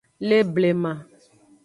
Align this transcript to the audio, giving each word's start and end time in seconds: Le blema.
Le 0.29 0.41
blema. 0.53 0.95